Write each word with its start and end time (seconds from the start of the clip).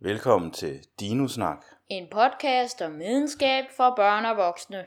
Velkommen 0.00 0.50
til 0.50 0.86
Dinosnak. 1.00 1.64
En 1.88 2.06
podcast 2.10 2.82
om 2.82 2.98
videnskab 2.98 3.64
for 3.76 3.92
børn 3.96 4.24
og 4.24 4.36
voksne. 4.36 4.84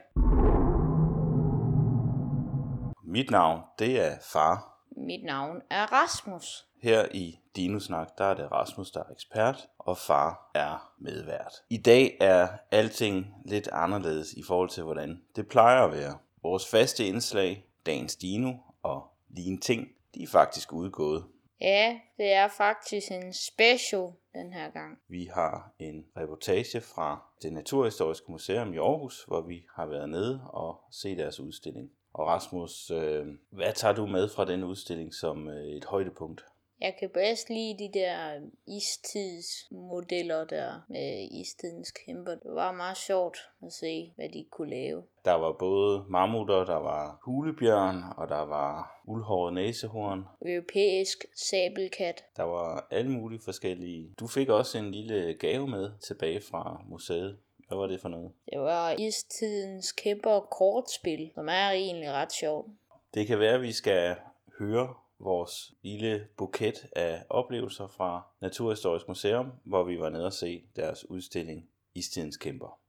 Mit 3.03 3.31
navn, 3.31 3.61
det 3.79 4.05
er 4.05 4.15
far. 4.33 4.83
Mit 4.91 5.23
navn 5.23 5.61
er 5.69 5.85
Rasmus. 5.85 6.65
Her 6.81 7.05
i 7.11 7.39
Dinosnak, 7.55 8.07
der 8.17 8.25
er 8.25 8.33
det 8.33 8.51
Rasmus, 8.51 8.91
der 8.91 8.99
er 8.99 9.11
ekspert, 9.11 9.67
og 9.79 9.97
far 9.97 10.51
er 10.55 10.91
medvært. 10.99 11.53
I 11.69 11.77
dag 11.77 12.17
er 12.19 12.47
alting 12.71 13.25
lidt 13.45 13.69
anderledes 13.71 14.33
i 14.33 14.43
forhold 14.43 14.69
til, 14.69 14.83
hvordan 14.83 15.21
det 15.35 15.47
plejer 15.47 15.83
at 15.83 15.91
være. 15.91 16.17
Vores 16.43 16.67
faste 16.67 17.05
indslag, 17.05 17.65
dagens 17.85 18.15
Dino 18.15 18.53
og 18.83 19.07
lige 19.29 19.51
en 19.51 19.61
ting, 19.61 19.87
de 20.15 20.23
er 20.23 20.27
faktisk 20.27 20.73
udgået. 20.73 21.23
Ja, 21.61 21.99
det 22.17 22.33
er 22.33 22.47
faktisk 22.47 23.11
en 23.11 23.33
special 23.33 24.09
den 24.33 24.53
her 24.53 24.71
gang. 24.71 24.97
Vi 25.07 25.25
har 25.33 25.73
en 25.79 26.05
reportage 26.17 26.81
fra 26.81 27.23
det 27.41 27.53
Naturhistoriske 27.53 28.31
Museum 28.31 28.73
i 28.73 28.77
Aarhus, 28.77 29.23
hvor 29.27 29.41
vi 29.41 29.65
har 29.75 29.85
været 29.85 30.09
nede 30.09 30.41
og 30.49 30.81
set 30.91 31.17
deres 31.17 31.39
udstilling. 31.39 31.91
Og 32.13 32.27
Rasmus, 32.27 32.91
øh, 32.91 33.27
hvad 33.51 33.73
tager 33.73 33.95
du 33.95 34.05
med 34.05 34.29
fra 34.29 34.45
den 34.45 34.63
udstilling 34.63 35.13
som 35.13 35.47
øh, 35.47 35.65
et 35.65 35.85
højdepunkt? 35.85 36.41
Jeg 36.81 36.95
kan 36.99 37.09
bedst 37.09 37.49
lide 37.49 37.79
de 37.79 37.99
der 37.99 38.41
istidsmodeller 38.67 40.45
der 40.45 40.81
med 40.87 41.27
istidens 41.31 41.91
kæmper. 41.91 42.31
Det 42.31 42.51
var 42.53 42.71
meget 42.71 42.97
sjovt 42.97 43.37
at 43.65 43.73
se, 43.73 44.13
hvad 44.15 44.29
de 44.29 44.45
kunne 44.51 44.69
lave. 44.69 45.03
Der 45.25 45.33
var 45.33 45.51
både 45.51 46.05
mammutter, 46.07 46.65
der 46.65 46.75
var 46.75 47.19
hulebjørn, 47.21 48.03
og 48.17 48.29
der 48.29 48.45
var 48.45 49.01
uldhåret 49.05 49.53
næsehorn. 49.53 50.25
Europæisk 50.45 51.25
sabelkat. 51.35 52.25
Der 52.37 52.43
var 52.43 52.87
alle 52.91 53.11
mulige 53.11 53.41
forskellige. 53.45 54.09
Du 54.19 54.27
fik 54.27 54.49
også 54.49 54.77
en 54.77 54.91
lille 54.91 55.33
gave 55.33 55.67
med 55.67 55.91
tilbage 55.99 56.41
fra 56.41 56.81
museet. 56.87 57.37
Hvad 57.67 57.77
var 57.77 57.87
det 57.87 58.01
for 58.01 58.09
noget? 58.09 58.31
Det 58.51 58.59
var 58.59 58.91
istidens 58.91 59.91
kæmper 59.91 60.39
kortspil, 60.39 61.31
som 61.35 61.47
er 61.49 61.69
egentlig 61.69 62.11
ret 62.11 62.33
sjovt. 62.33 62.67
Det 63.13 63.27
kan 63.27 63.39
være, 63.39 63.53
at 63.53 63.61
vi 63.61 63.71
skal 63.71 64.15
høre 64.59 64.93
vores 65.19 65.73
lille 65.83 66.27
buket 66.37 66.87
af 66.95 67.23
oplevelser 67.29 67.87
fra 67.87 68.27
Naturhistorisk 68.41 69.07
Museum, 69.07 69.51
hvor 69.63 69.83
vi 69.83 69.99
var 69.99 70.09
nede 70.09 70.25
og 70.25 70.33
se 70.33 70.63
deres 70.75 71.09
udstilling 71.09 71.67
Istidens 71.95 72.37
Kæmper. 72.37 72.79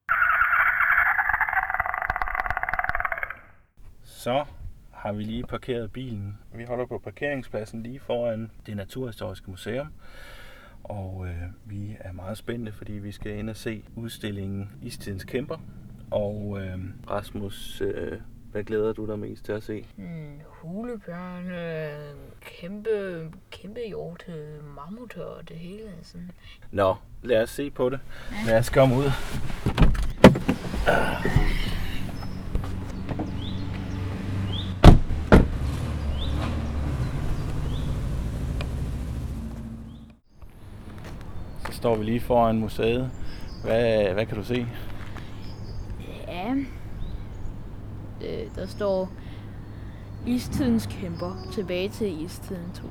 Så 4.03 4.45
har 4.93 5.13
vi 5.13 5.23
lige 5.23 5.45
parkeret 5.45 5.93
bilen. 5.93 6.39
Vi 6.55 6.65
holder 6.65 6.87
på 6.87 6.99
parkeringspladsen 6.99 7.83
lige 7.83 8.01
foran 8.01 8.51
det 8.67 8.77
Naturhistoriske 8.77 9.51
Museum. 9.51 9.93
Og 10.85 11.27
øh, 11.27 11.43
vi 11.65 11.97
er 12.01 12.13
meget 12.13 12.39
spændte, 12.39 12.73
fordi 12.73 12.93
vi 12.93 13.13
skal 13.13 13.39
ind 13.39 13.51
og 13.51 13.57
se 13.57 13.85
udstillingen 13.97 14.71
Istidens 14.83 15.25
Kæmper. 15.25 15.59
Og 16.11 16.59
øh, 16.61 16.79
Rasmus, 17.11 17.81
øh, 17.81 18.21
hvad 18.53 18.65
glæder 18.65 18.93
du 18.93 19.07
dig 19.07 19.19
mest 19.19 19.45
til 19.45 19.53
at 19.53 19.63
se? 19.63 19.87
Mm, 19.97 20.41
hulebjørn, 20.47 21.51
øh, 21.51 22.15
kæmpe, 22.41 23.31
kæmpe 23.51 23.81
hjorte, 23.89 24.33
mammutter 24.77 25.23
og 25.25 25.49
det 25.49 25.57
hele. 25.57 25.83
Sådan. 26.03 26.31
Nå, 26.71 26.95
lad 27.23 27.43
os 27.43 27.51
se 27.51 27.71
på 27.71 27.89
det. 27.89 28.01
Lad 28.47 28.59
os 28.59 28.71
komme 28.71 28.97
ud. 28.97 29.11
Så 41.67 41.73
står 41.73 41.97
vi 41.97 42.05
lige 42.05 42.21
foran 42.21 42.59
museet. 42.59 43.11
Hvad, 43.65 44.13
hvad 44.13 44.27
kan 44.27 44.37
du 44.37 44.45
se? 44.45 44.67
Ja, 46.27 46.55
øh, 48.25 48.55
der 48.57 48.67
står 48.67 49.09
istidens 50.27 50.87
kæmper 50.87 51.49
tilbage 51.53 51.89
til 51.89 52.25
istiden 52.25 52.71
2. 52.75 52.83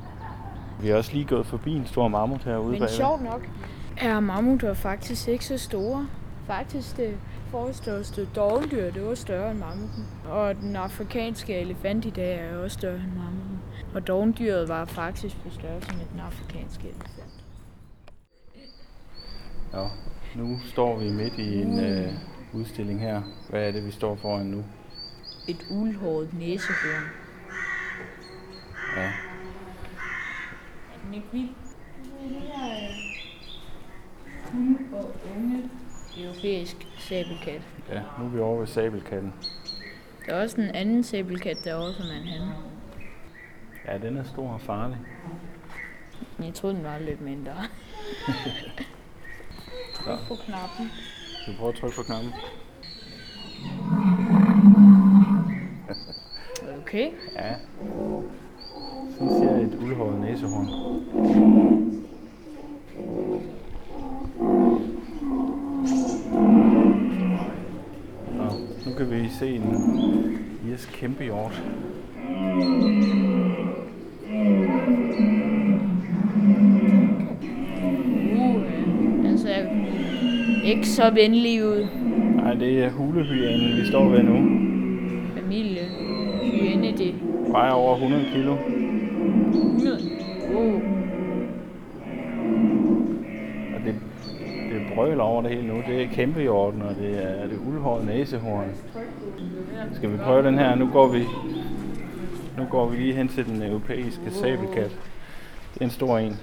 Vi 0.82 0.88
har 0.88 0.96
også 0.96 1.14
lige 1.14 1.26
gået 1.26 1.46
forbi 1.46 1.72
en 1.74 1.88
stor 1.88 2.08
mammut 2.08 2.44
herude 2.44 2.72
Men 2.72 2.80
bagved. 2.80 2.96
sjovt 2.96 3.24
nok 3.24 3.50
er 3.98 4.20
mammutter 4.20 4.74
faktisk 4.74 5.28
ikke 5.28 5.46
så 5.46 5.58
store. 5.58 6.08
Faktisk 6.48 6.98
det 6.98 7.18
forstørste 7.52 8.28
dovendyr, 8.36 8.92
det 8.92 9.06
var 9.06 9.16
større 9.16 9.52
end 9.52 9.60
mammuten. 9.60 10.06
Og 10.30 10.56
den 10.56 10.76
afrikanske 10.76 11.60
elefant 11.60 12.06
i 12.06 12.10
dag 12.10 12.40
er 12.40 12.58
også 12.58 12.74
større 12.74 12.96
end 12.96 13.14
mammuten. 13.16 13.60
Og 13.96 14.08
dovendyret 14.08 14.68
var 14.70 14.86
faktisk 14.86 15.44
på 15.44 15.50
størrelse 15.50 15.92
med 15.98 16.06
den 16.12 16.20
afrikanske 16.20 16.88
elefant. 16.88 17.44
Nå, 19.74 19.88
nu 20.36 20.58
står 20.66 20.98
vi 21.00 21.12
midt 21.12 21.34
i 21.38 21.62
en 21.62 21.80
øh, 21.80 22.14
udstilling 22.54 23.00
her. 23.02 23.22
Hvad 23.50 23.68
er 23.68 23.72
det, 23.72 23.86
vi 23.86 23.92
står 23.92 24.16
foran 24.16 24.46
nu? 24.46 24.64
Et 25.50 25.66
uldhåret 25.70 26.34
næsehorn. 26.34 27.04
Ja, 28.98 29.02
Er 29.04 29.12
den 31.06 31.14
ikke 31.14 31.28
vild? 31.32 31.50
Og 34.94 35.16
unge 35.36 35.70
europæisk 36.18 36.76
sabelkat. 36.98 37.62
ja, 37.90 38.02
nu 38.20 38.26
er 38.26 38.30
vi 38.30 38.40
over 38.40 38.60
ved 38.60 38.68
sabelkatten. 38.68 39.34
Der 40.26 40.36
er 40.36 40.42
også 40.44 40.62
en 40.62 40.70
anden 40.76 41.04
sabelkat 41.04 41.58
derovre, 41.64 41.94
som 41.94 42.06
er 42.06 42.22
en 42.22 42.28
han. 42.28 42.48
Ja, 43.88 43.98
den 44.08 44.18
er 44.18 44.24
stor 44.24 44.50
og 44.50 44.62
farlig. 44.62 44.98
Jeg 46.40 46.54
troede, 46.54 46.76
den 46.76 46.84
var 46.84 46.98
lidt 47.00 47.22
mindre. 47.22 47.52
Tryk 49.96 50.20
på 50.28 50.36
knappen. 50.46 50.92
Skal 51.42 51.54
vi 51.54 51.58
prøve 51.58 51.70
at 51.70 51.76
trykke 51.80 51.96
på 51.96 52.04
knappen? 52.04 52.32
Okay. 56.90 57.10
Ja. 57.36 57.56
Sådan 59.18 59.30
ser 59.30 59.56
et 59.56 59.80
uldhåret 59.84 60.22
næsehorn. 60.22 60.66
Nå, 68.38 68.44
nu 68.86 68.98
kan 68.98 69.12
vi 69.12 69.30
se 69.30 69.56
en 69.56 69.64
irsk 70.72 70.92
kæmpe 70.94 71.24
hjort. 71.24 71.64
Uh, 78.36 79.40
ser 79.40 79.68
ikke 80.64 80.88
så 80.88 81.10
venlig 81.10 81.66
ud. 81.66 81.88
Nej, 82.36 82.54
det 82.54 82.84
er 82.84 82.90
hulehyanen, 82.90 83.78
vi 83.82 83.86
står 83.88 84.10
ved 84.10 84.24
nu. 84.24 84.59
Vejer 87.52 87.72
over 87.72 87.96
100 87.96 88.24
kilo. 88.34 88.54
100. 88.54 90.00
Uh. 90.56 90.82
Og 93.76 93.82
det, 93.86 93.96
det 94.72 94.82
brøler 94.96 95.24
over 95.24 95.42
det 95.42 95.52
hele 95.52 95.68
nu. 95.68 95.74
Det 95.88 96.04
er 96.04 96.08
kæmpehjorten, 96.08 96.82
og 96.82 96.96
det 96.96 97.24
er 97.24 97.48
det 97.48 97.60
uldhårede 97.68 98.06
næsehorn. 98.06 98.66
Skal 99.94 100.12
vi 100.12 100.18
prøve 100.18 100.44
den 100.48 100.58
her? 100.58 100.76
Nu 100.76 100.90
går 100.94 101.08
vi, 101.08 101.24
nu 102.58 102.64
går 102.70 102.90
vi 102.90 102.98
lige 102.98 103.14
hen 103.14 103.28
til 103.28 103.46
den 103.46 103.62
europæiske 103.62 104.32
sabelkat. 104.32 104.92
Det 105.74 105.82
er 105.82 105.86
en 105.86 105.92
stor 105.92 106.18
en. 106.18 106.38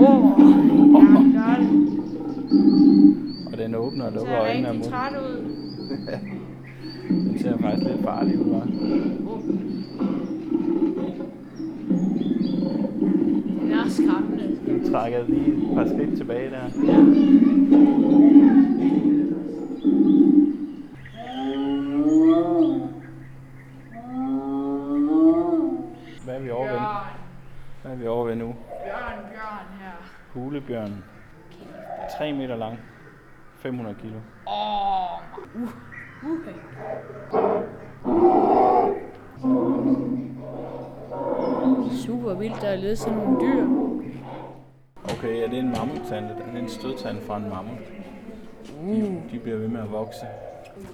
Oh. 0.00 0.40
Ja, 1.34 1.56
Og 3.52 3.58
den 3.58 3.74
åbner 3.74 4.04
og 4.06 4.12
lukker 4.12 4.38
øjnene 4.40 4.72
mod. 4.72 4.82
træt 4.84 5.12
ud. 5.12 5.44
Ser 7.46 7.58
faktisk 7.58 7.88
lidt 7.88 8.02
farlig 8.02 8.38
ud, 8.38 8.44
hva'? 8.44 8.66
Den 13.60 13.72
er 13.72 13.88
skræmmende. 13.88 14.58
Den 14.66 14.92
trækker 14.92 15.24
lige 15.28 15.48
et 15.48 15.74
par 15.74 15.86
skridt 15.86 16.16
tilbage 16.16 16.50
der. 16.50 16.68
Hvad 26.24 26.34
er 26.34 26.40
vi 26.40 26.50
over 26.50 26.68
ved? 26.68 26.80
Hvad 27.82 27.92
er 27.92 27.96
vi 27.96 28.06
over 28.06 28.24
ved 28.24 28.36
nu? 28.36 28.54
Bjørn, 28.84 29.24
bjørn 29.32 29.66
her. 29.80 29.92
Hulebjørn. 30.32 31.04
3 32.18 32.32
meter 32.32 32.56
lang. 32.56 32.78
500 33.56 33.96
kilo. 34.00 34.16
Åh. 34.46 35.62
Uh. 35.62 35.95
Uh. 36.22 36.38
Super 42.06 42.34
vildt, 42.34 42.60
der 42.60 42.68
er 42.68 42.76
lidt 42.76 42.98
sådan 42.98 43.18
nogle 43.18 43.40
dyr. 43.40 43.66
Okay, 45.04 45.44
er 45.44 45.48
det 45.48 45.58
en 45.58 45.70
mammuttand? 45.70 46.24
Er 46.24 46.52
det 46.52 46.62
en 46.62 46.68
stødtand 46.68 47.20
fra 47.20 47.36
en 47.36 47.48
mammut? 47.48 47.78
De, 48.86 49.22
de 49.32 49.38
bliver 49.38 49.58
ved 49.58 49.68
med 49.68 49.80
at 49.80 49.92
vokse. 49.92 50.26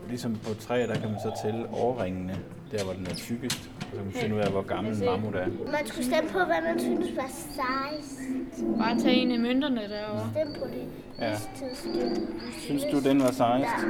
Ligesom 0.09 0.35
på 0.35 0.55
træ, 0.55 0.87
der 0.87 0.95
kan 0.95 1.11
man 1.11 1.21
så 1.21 1.43
tælle 1.43 1.69
årringene, 1.73 2.39
der 2.73 2.85
hvor 2.85 2.93
den 2.93 3.07
er 3.07 3.15
tykkest. 3.15 3.71
Så 3.93 3.97
kan 3.97 4.05
man 4.05 4.13
finde 4.13 4.35
ud 4.35 4.41
af, 4.41 4.51
hvor 4.51 4.63
gammel 4.63 4.93
en 5.03 5.05
mammut 5.07 5.35
er. 5.35 5.47
Man 5.73 5.87
skulle 5.87 6.07
stemme 6.07 6.31
på, 6.31 6.39
hvad 6.39 6.61
man 6.69 6.79
synes 6.81 7.17
var 7.17 7.29
sejst. 7.29 8.19
Bare 8.79 8.99
tage 9.01 9.15
en 9.17 9.33
af 9.33 9.39
mønterne 9.39 9.81
derovre. 9.89 10.31
Stem 10.35 10.53
på 10.61 10.67
det. 10.75 10.87
Ja. 11.19 11.37
Synes 12.61 12.85
du, 12.93 13.01
den 13.09 13.21
var 13.21 13.31
sejst? 13.31 13.85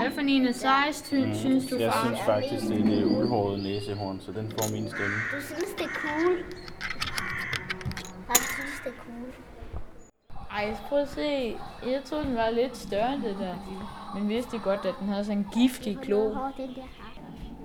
Hvad 0.00 0.10
for 0.10 0.20
en 0.20 0.46
af 0.48 0.54
sejst 0.54 1.06
sy- 1.06 1.14
synes 1.34 1.66
du, 1.66 1.76
Jeg 1.76 1.92
far? 1.92 2.04
synes 2.04 2.20
faktisk, 2.20 2.62
det 2.68 2.80
er 2.80 2.84
en 2.84 2.92
øh, 2.92 3.18
uldhåret 3.18 3.62
næsehorn, 3.62 4.20
så 4.20 4.32
den 4.32 4.50
får 4.50 4.72
min 4.74 4.88
stemme. 4.88 5.16
Du 5.36 5.40
synes, 5.40 5.70
det 5.78 5.84
er 5.84 5.94
cool. 6.04 6.36
Jeg 8.28 8.36
synes, 8.56 8.80
det 8.84 8.92
er 8.92 9.00
cool. 9.06 9.32
Ej, 10.50 10.74
prøv 10.88 10.98
at 10.98 11.08
se. 11.08 11.56
Jeg 11.86 12.00
troede, 12.04 12.24
den 12.24 12.34
var 12.36 12.50
lidt 12.50 12.76
større 12.76 13.14
end 13.14 13.22
det 13.22 13.36
der. 13.40 13.54
Men 14.14 14.28
vidste 14.28 14.58
godt, 14.58 14.80
at 14.86 14.94
den 15.00 15.08
havde 15.08 15.24
sådan 15.24 15.38
en 15.38 15.46
giftig 15.54 15.98
klo. 16.02 16.20
Hvor 16.28 16.52
den 16.56 16.68
der 16.74 16.82
har. 16.98 17.12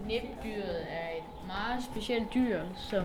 Næbdyret 0.08 0.82
er 0.90 1.01
meget 1.52 1.84
specielt 1.92 2.34
dyr, 2.34 2.60
som 2.90 3.04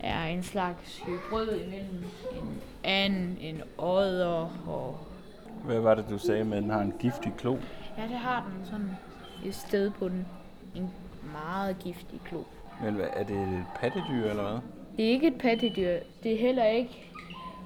er 0.00 0.24
en 0.24 0.42
slags 0.42 1.02
hybrid 1.06 1.48
imellem 1.48 2.04
en 2.32 2.60
and, 2.84 3.36
en 3.40 3.62
odder 3.78 4.50
og... 4.66 4.98
Hvad 5.64 5.80
var 5.80 5.94
det, 5.94 6.04
du 6.10 6.18
sagde 6.18 6.44
med, 6.44 6.56
at 6.56 6.62
den 6.62 6.70
har 6.70 6.80
en 6.80 6.94
giftig 6.98 7.32
klo? 7.38 7.56
Ja, 7.98 8.02
det 8.02 8.16
har 8.16 8.50
den 8.50 8.66
sådan 8.66 8.90
et 9.44 9.54
sted 9.54 9.90
på 9.90 10.08
den. 10.08 10.26
En 10.74 10.90
meget 11.32 11.78
giftig 11.78 12.20
klo. 12.24 12.42
Men 12.82 12.94
hvad, 12.94 13.06
er 13.16 13.22
det 13.22 13.36
et 13.36 13.64
pattedyr, 13.80 14.30
eller 14.30 14.42
hvad? 14.42 14.60
Det 14.96 15.04
er 15.04 15.10
ikke 15.10 15.26
et 15.26 15.38
pattedyr. 15.38 15.98
Det 16.22 16.32
er 16.32 16.38
heller 16.38 16.64
ikke 16.64 17.10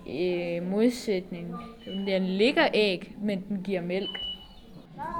øh, 0.08 0.70
modsætning. 0.70 1.54
Den 2.06 2.26
ligger 2.26 2.68
æg, 2.74 3.14
men 3.22 3.44
den 3.48 3.62
giver 3.62 3.82
mælk. 3.82 4.18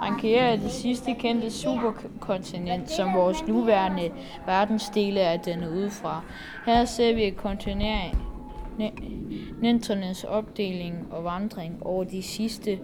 Ankea 0.02 0.52
er 0.52 0.56
det 0.56 0.70
sidste 0.70 1.14
kendte 1.14 1.50
superkontinent, 1.50 2.90
som 2.90 3.14
vores 3.14 3.46
nuværende 3.46 4.10
verdensdele 4.46 5.20
er 5.20 5.36
dannet 5.36 5.68
ud 5.68 5.90
fra. 5.90 6.22
Her 6.66 6.84
ser 6.84 7.14
vi 7.14 7.30
kontinenternes 7.30 10.24
opdeling 10.24 11.08
og 11.10 11.24
vandring 11.24 11.86
over 11.86 12.04
de 12.04 12.22
sidste 12.22 12.78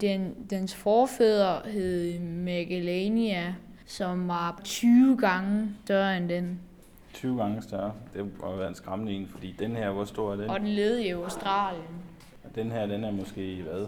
den, 0.00 0.34
dens 0.50 0.74
forfædre 0.74 1.70
hed 1.70 2.20
Magellania, 2.20 3.54
som 3.92 4.28
var 4.28 4.60
20 4.64 5.16
gange 5.16 5.68
større 5.84 6.16
end 6.16 6.28
den. 6.28 6.60
20 7.14 7.38
gange 7.38 7.62
større. 7.62 7.92
Det 8.14 8.40
må 8.40 8.56
være 8.56 8.68
en 8.68 8.74
skræmmende 8.74 9.12
en, 9.12 9.28
fordi 9.28 9.54
den 9.58 9.76
her, 9.76 9.90
hvor 9.90 10.04
stor 10.04 10.32
er 10.32 10.36
den? 10.36 10.50
Og 10.50 10.60
den 10.60 10.68
levede 10.68 11.04
i 11.06 11.10
Australien. 11.10 12.02
Og 12.44 12.54
den 12.54 12.70
her, 12.70 12.86
den 12.86 13.04
er 13.04 13.10
måske, 13.10 13.62
hvad? 13.62 13.86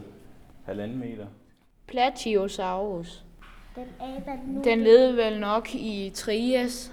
Halvanden 0.65 0.99
meter? 0.99 1.27
Platiosaurus. 1.87 3.25
Den 3.75 3.85
abe 4.01 4.31
nu. 4.47 4.63
Den 4.65 4.81
levede 4.81 5.17
vel 5.17 5.41
nok 5.41 5.75
i 5.75 6.11
Trias. 6.15 6.93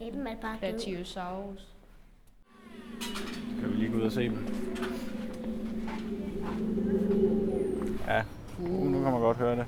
Aben 0.00 0.26
er 0.26 0.36
bare. 0.42 0.56
Platiosaurus. 0.58 1.68
Kan 3.60 3.70
vi 3.70 3.76
lige 3.76 3.92
gå 3.92 3.98
ud 3.98 4.02
og 4.02 4.12
se 4.12 4.24
dem? 4.24 4.46
Ja, 8.06 8.22
uh, 8.60 8.86
nu 8.86 9.02
kan 9.02 9.12
man 9.12 9.20
godt 9.20 9.36
høre 9.36 9.56
det. 9.56 9.66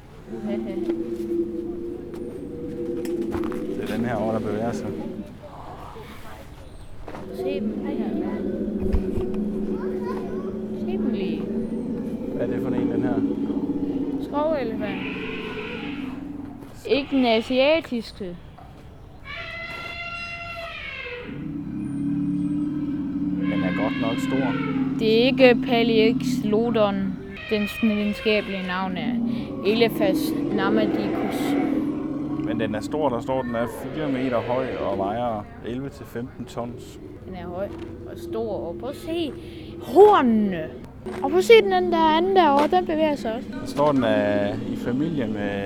Den 3.96 4.04
her 4.04 4.14
over, 4.14 4.32
der 4.32 4.38
bevæger 4.38 4.72
sig. 4.72 4.86
Se 7.36 7.60
dem 7.60 7.86
her. 7.86 7.94
Se 10.80 10.92
dem 10.92 11.10
lige. 11.12 11.42
Hvad 12.34 12.48
er 12.48 12.52
det 12.52 12.62
for 12.62 12.68
en, 12.68 12.90
den 12.90 13.02
her? 13.02 13.14
Skovelefant. 14.22 15.02
Ikke 16.86 17.16
den 17.16 17.26
asiatiske. 17.26 18.36
Den 23.40 23.62
er 23.64 23.82
godt 23.82 24.00
nok 24.00 24.18
stor. 24.18 24.52
Det 24.98 25.20
er 25.20 25.26
ikke 25.26 25.58
Palixlodon. 25.66 27.12
Dens 27.50 27.82
videnskabelige 27.82 28.66
navn 28.66 28.96
er 28.96 29.14
Elephas 29.66 30.32
namadicus. 30.52 31.65
Men 32.56 32.60
den 32.60 32.74
er 32.74 32.80
stor, 32.80 33.08
der 33.08 33.20
står, 33.20 33.42
den 33.42 33.54
er 33.54 33.66
4 33.94 34.08
meter 34.08 34.40
høj 34.40 34.66
og 34.80 34.98
vejer 34.98 35.44
11-15 35.64 36.44
tons. 36.48 37.00
Den 37.26 37.34
er 37.34 37.46
høj 37.46 37.68
og 38.12 38.18
stor. 38.30 38.68
Og 38.68 38.76
prøv 38.80 38.90
at 38.90 38.96
se 38.96 39.32
hornene. 39.82 40.64
Og 41.22 41.30
prøv 41.30 41.38
at 41.38 41.44
se 41.44 41.52
den 41.62 41.72
anden 41.72 41.92
der 41.92 42.16
anden 42.16 42.36
derovre. 42.36 42.76
Den 42.76 42.86
bevæger 42.86 43.16
sig 43.16 43.34
også. 43.34 43.48
Der 43.60 43.66
står, 43.66 43.92
den 43.92 44.04
er 44.04 44.54
i 44.72 44.76
familie 44.76 45.26
med 45.26 45.62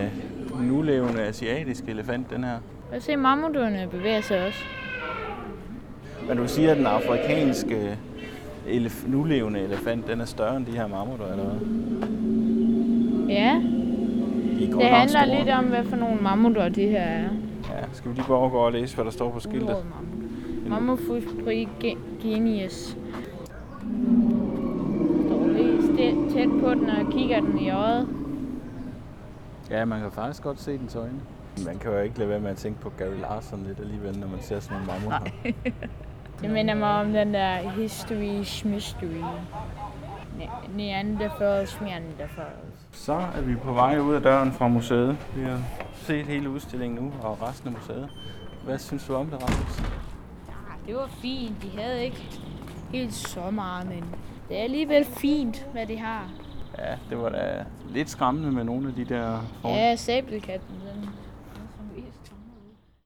nulevende 0.63 1.23
asiatiske 1.23 1.91
elefant, 1.91 2.31
den 2.31 2.45
her. 2.45 2.59
Prøv 2.89 2.97
at 2.97 3.03
se 3.03 3.17
mammuterne 3.17 3.89
bevæger 3.91 4.21
sig 4.21 4.47
også. 4.47 4.65
Men 6.29 6.37
du 6.37 6.49
siger, 6.49 6.71
at 6.71 6.77
den 6.77 6.87
afrikanske 6.87 7.99
elef- 8.67 9.11
nulevende 9.11 9.61
elefant, 9.61 10.07
den 10.09 10.21
er 10.21 10.25
større 10.25 10.57
end 10.57 10.67
de 10.67 10.73
her 10.73 10.87
mammutter, 10.87 11.27
eller 11.33 11.45
hvad? 11.45 11.55
Ja, 13.29 13.61
det 14.81 14.88
handler 14.91 15.25
lidt 15.38 15.49
om, 15.49 15.65
hvad 15.65 15.85
for 15.85 15.97
nogle 15.97 16.17
mammutter 16.21 16.69
de 16.69 16.87
her 16.87 17.00
er. 17.03 17.23
Ja, 17.71 17.85
skal 17.93 18.11
vi 18.11 18.17
lige 18.17 18.27
gå 18.27 18.35
over 18.35 18.44
og 18.44 18.50
gå 18.50 18.59
og 18.59 18.73
læse, 18.73 18.94
hvad 18.94 19.05
der 19.05 19.11
står 19.11 19.31
på 19.31 19.41
skiltet? 19.41 19.77
Mammut 20.67 20.99
frigenius. 21.44 22.97
Står 25.27 25.93
stil- 25.93 26.32
tæt 26.32 26.49
på 26.61 26.75
den 26.75 26.91
og 26.91 27.12
kigger 27.12 27.41
den 27.41 27.59
i 27.59 27.71
øjet. 27.71 28.09
Ja, 29.71 29.85
man 29.85 30.00
kan 30.00 30.11
faktisk 30.11 30.43
godt 30.43 30.61
se 30.61 30.79
dens 30.79 30.97
øjne. 30.97 31.21
Man 31.67 31.79
kan 31.79 31.91
jo 31.93 31.99
ikke 31.99 32.19
lade 32.19 32.29
være 32.31 32.41
med 32.41 32.51
at 32.51 32.56
tænke 32.56 32.81
på 32.81 32.93
Gary 32.99 33.20
Larson 33.20 33.65
lidt 33.67 33.81
alligevel, 33.81 34.19
når 34.19 34.27
man 34.29 34.39
ser 34.43 34.60
sådan 34.60 34.77
nogle 34.87 34.93
mammutter. 34.93 35.31
Det 36.43 36.51
minder 36.51 36.75
mig 36.75 36.91
om 37.01 37.13
den 37.13 37.34
der 37.34 37.56
History 37.70 38.69
Mystery. 38.75 39.22
Ne- 40.39 40.77
Neanderthals, 40.77 41.81
Neanderthals. 41.81 42.69
Så 42.93 43.13
er 43.13 43.41
vi 43.41 43.55
på 43.56 43.73
vej 43.73 43.99
ud 43.99 44.15
af 44.15 44.23
døren 44.23 44.53
fra 44.53 44.69
museet. 44.69 45.17
Vi 45.37 45.43
har 45.43 45.59
set 45.94 46.27
hele 46.27 46.51
udstillingen 46.51 47.05
nu, 47.05 47.13
og 47.23 47.43
resten 47.43 47.69
af 47.69 47.73
museet. 47.81 48.09
Hvad 48.65 48.79
synes 48.79 49.05
du 49.06 49.15
om 49.15 49.27
det, 49.27 49.43
Rasmus? 49.43 49.79
Ah, 50.49 50.87
Det 50.87 50.94
var 50.94 51.06
fint. 51.23 51.63
De 51.63 51.70
havde 51.81 52.05
ikke 52.05 52.41
helt 52.93 53.15
så 53.15 53.51
meget, 53.51 53.89
men 53.89 54.05
det 54.49 54.59
er 54.59 54.63
alligevel 54.63 55.05
fint, 55.05 55.67
hvad 55.73 55.87
de 55.87 55.99
har. 55.99 56.31
Ja, 56.79 56.94
det 57.11 57.19
var 57.19 57.29
da 57.29 57.65
lidt 57.89 58.11
skræmmende 58.11 58.53
med 58.53 58.65
nogle 58.65 58.89
af 58.89 58.94
de 58.94 59.05
der 59.05 59.39
form. 59.63 59.73
Ja, 59.73 59.97
sabelkatten, 59.97 60.75
den 60.94 61.11